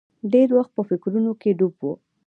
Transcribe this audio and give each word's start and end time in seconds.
ډېر 0.31 0.47
وخت 0.57 0.71
به 0.73 0.75
په 0.77 0.83
فکرونو 0.89 1.31
کې 1.41 1.49
ډوب 1.57 1.75
و. 1.81 1.85